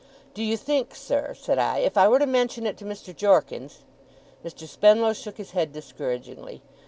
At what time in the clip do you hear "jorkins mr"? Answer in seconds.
3.15-4.67